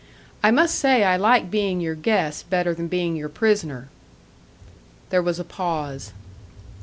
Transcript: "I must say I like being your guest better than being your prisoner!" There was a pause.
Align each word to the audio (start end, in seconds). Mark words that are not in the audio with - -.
"I 0.41 0.49
must 0.49 0.79
say 0.79 1.03
I 1.03 1.15
like 1.15 1.51
being 1.51 1.79
your 1.79 1.93
guest 1.93 2.49
better 2.49 2.73
than 2.73 2.87
being 2.87 3.15
your 3.15 3.29
prisoner!" 3.29 3.89
There 5.11 5.21
was 5.21 5.37
a 5.39 5.43
pause. 5.43 6.11